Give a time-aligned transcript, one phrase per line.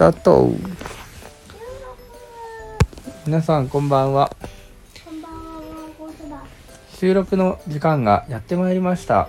[0.00, 0.50] タート
[3.26, 4.34] 皆さんこんばんは
[5.04, 5.60] こんばんは、
[5.98, 6.42] ゴースだ。
[6.96, 9.28] 収録の時間がやってまいりました。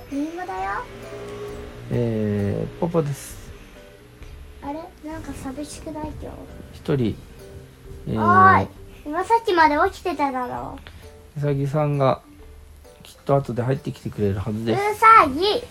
[1.91, 3.51] えー、ポポです
[4.63, 4.79] あれ？
[5.03, 6.31] なんか寂しくない今
[6.73, 7.17] 一人
[8.07, 8.67] えー。
[9.05, 10.79] 今さっきまで起きてただろ
[11.35, 12.21] うさぎさんが
[13.03, 14.61] きっと後で入ってきてくれるはずう。
[14.61, 15.61] うですさぎ。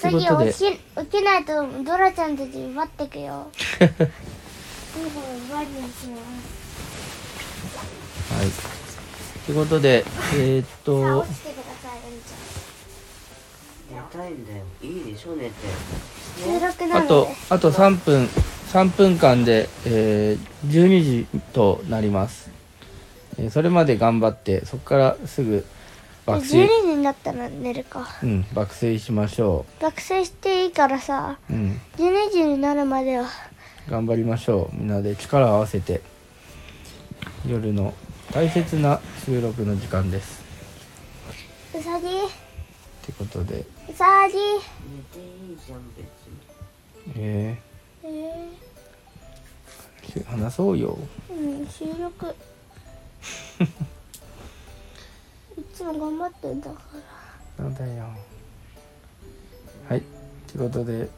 [0.00, 0.52] さっきということで。
[0.52, 0.78] 起き起
[1.18, 1.52] きないと
[1.84, 3.28] ドラちゃんたち奪ってくよ。
[3.36, 3.50] はい。
[9.44, 11.26] ということでえー、っと。
[16.92, 18.26] あとあと3分
[18.72, 22.50] 3分間で、えー、12時となります、
[23.36, 25.64] えーそれまで頑張ってそこからすぐ
[26.26, 28.06] 爆12睡時になったら寝るか。
[28.22, 33.26] うん爆睡しましょ爆睡していいからさ、ううん12時になるまでは。
[33.88, 34.76] 頑張りましょう。
[34.76, 36.00] みんなで力を合わせて。
[37.46, 37.94] 夜の
[38.32, 40.40] 大切な収録の時間です。
[41.74, 42.06] うさぎ。
[42.06, 42.10] っ
[43.02, 43.64] てことで。
[43.88, 44.38] うさぎ。
[47.16, 47.58] え
[48.04, 50.98] えー、し話そうよ。
[51.30, 52.34] ー、うん、収録。
[55.80, 56.76] いつも頑張ってんだか
[57.58, 57.64] ら。
[57.64, 58.04] なんだよ。
[59.88, 60.02] はい。
[60.46, 61.08] ということで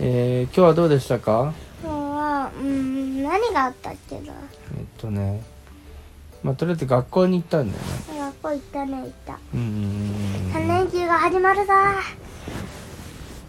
[0.00, 1.52] えー、今日はどうでしたか？
[1.82, 4.32] 今日は、うん、何があったっけな？
[4.78, 5.42] えっとね
[6.42, 8.18] まあとりあえず学校に行ったんだよね。
[8.20, 9.38] 学校行ったね、行った。
[9.52, 11.72] うんうんうん3連休が始まるぞ。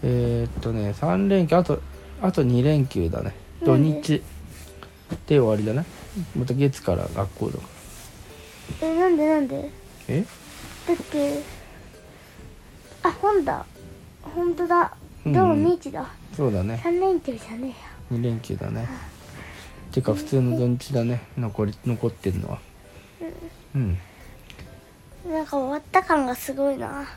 [0.02, 1.80] えー、っとね3連休あと
[2.20, 3.34] あと2連休だね。
[3.64, 4.22] 土日で
[5.26, 5.86] で終わりだね。
[6.38, 7.62] また月から学校だか。
[7.62, 7.77] ら
[8.82, 9.70] え、なんでなんで？
[10.08, 10.24] え？
[10.86, 11.42] だって、
[13.02, 13.64] あ、本だ。
[14.22, 14.92] ほんとだ。
[15.26, 16.08] うん土日だ。
[16.36, 17.74] そうだね3連休じゃね
[18.12, 18.86] 2連休だね
[19.90, 22.58] てか普通の土日だね残り残ってるのは
[23.74, 23.98] うん
[25.26, 25.34] えよ。
[25.34, 27.08] なんか終わった感がすごいな。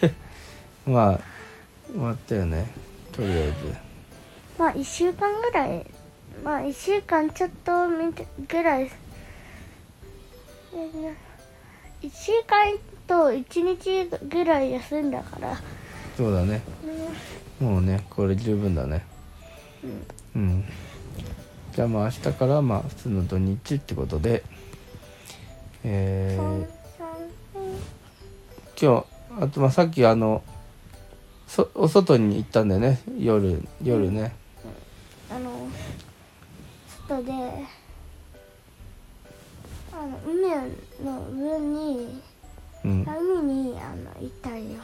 [0.86, 1.20] まあ
[1.92, 2.66] 終わったよね
[3.12, 3.52] とりあえず
[4.58, 5.86] まあ、1週間ぐらい。
[6.42, 8.90] まあ、1週間ちょっと見てぐらい。
[10.76, 12.76] 1週間
[13.06, 15.58] と1日ぐらい休んだから。
[16.16, 16.60] そうだね。
[17.60, 19.04] もうねこれ十分だね。
[20.34, 20.64] うん。
[21.72, 24.42] じゃあまあ明日からまあ普通の土日ってことで。
[25.88, 26.66] えー、
[28.80, 29.06] 今
[29.38, 30.42] 日あとまあさっきあの
[31.46, 33.00] そお外に行ったんだよね。
[33.16, 34.34] 夜夜ね、
[35.30, 35.68] あの
[37.06, 37.32] 外で
[39.98, 40.48] あの海
[41.02, 42.22] の上に
[42.84, 44.78] うん、海にあの行ったんよ。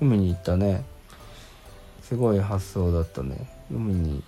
[0.00, 0.84] 海に行ったね。
[2.02, 3.48] すごい発想だったね。
[3.70, 4.22] 海に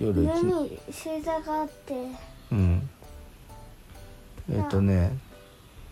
[0.00, 1.94] 夜上一に星座があって。
[2.50, 2.88] うん。
[4.50, 5.10] えっ、とね。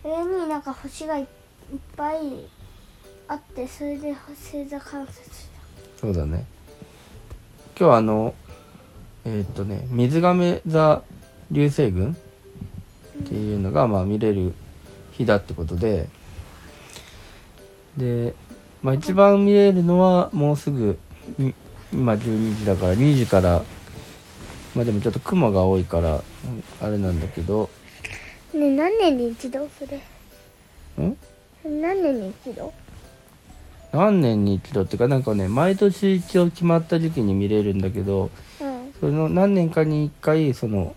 [0.03, 1.25] 上になんか星がいっ
[1.95, 2.17] ぱい
[3.27, 6.01] あってそれで星座観察した。
[6.01, 6.45] そうだね。
[7.77, 8.33] 今日はあの
[9.23, 11.03] えっ、とね水亀座
[11.51, 12.17] 流星群
[13.25, 14.53] っていうのがまあ見れる
[15.13, 16.07] 日だってことで。
[17.97, 18.35] で、
[18.83, 20.99] まあ、一番見れるのはもうすぐ
[21.39, 21.53] に
[21.93, 23.63] 今12時だから2時から
[24.75, 26.21] まあでもちょっと雲が多いからうん
[26.81, 27.69] あれなんだけど。
[28.53, 29.97] ねえ何年に一度それ？
[31.03, 31.17] ん？
[31.63, 32.73] 何年に一度？
[33.91, 38.29] 何年に一度っていうかなんかね毎年一応決まった時期に見れるんだけど
[38.61, 38.93] うん。
[38.99, 40.93] その何年かに1回その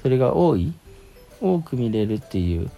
[0.00, 0.72] それが多い
[1.42, 2.70] 多く見れるっていう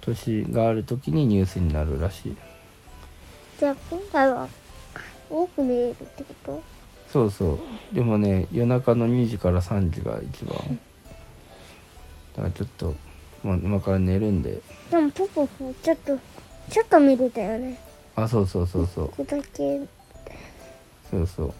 [0.00, 2.36] 年がある時にニュースになるらしい。
[3.58, 4.48] じゃあ今回は
[5.28, 6.62] 多く見えるってこと？
[7.12, 7.58] そうそ
[7.92, 7.94] う。
[7.94, 10.56] でもね夜中の2時から3時が一番。
[12.36, 12.94] だからちょっと、
[13.42, 14.60] まあ、今から寝るんで。
[14.90, 16.18] でもポポポちょっと
[16.70, 17.78] ちょっと見れたよね。
[18.14, 19.08] あそうそうそうそう。
[19.08, 19.80] ここだけ
[21.10, 21.54] そうそう。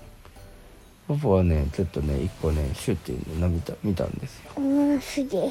[1.09, 5.51] ポポはねちょっとね1個ねシュッていうの見た見たんですよ、うんすげえ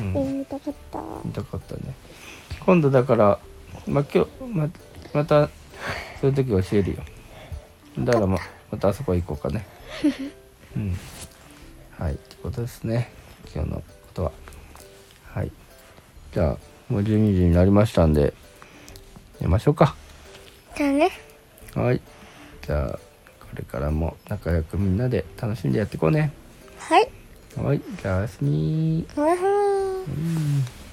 [0.00, 0.16] うん。
[0.16, 1.02] え見たかった。
[1.24, 1.94] 見たかったね。
[2.64, 3.38] 今度だから
[3.86, 4.68] まあ今日ま
[5.12, 5.48] また
[6.20, 6.96] そういう時教えるよ。
[7.98, 8.38] だからま
[8.70, 9.66] またあそこ行こうかね。
[10.76, 10.96] うん。
[11.98, 12.14] はい。
[12.14, 13.10] ってことですね。
[13.54, 13.82] 今日のこ
[14.14, 14.32] とは。
[15.32, 15.50] はい。
[16.32, 18.34] じゃあもう12時になりましたんで
[19.40, 19.94] 寝ましょうか。
[20.76, 21.10] じゃあね。
[21.74, 22.00] はい。
[22.62, 22.98] じゃあ
[23.40, 26.32] これからも仲良くみんなで楽しんでやっていこうね。
[26.78, 27.08] はい。
[27.56, 27.80] はい。
[28.02, 29.06] じゃあおやすみ
[30.08, 30.85] Mm.